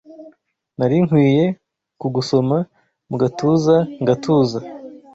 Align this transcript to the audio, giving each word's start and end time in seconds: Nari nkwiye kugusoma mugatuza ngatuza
Nari 0.77 0.95
nkwiye 1.05 1.45
kugusoma 1.99 2.57
mugatuza 3.09 3.75
ngatuza 4.01 4.59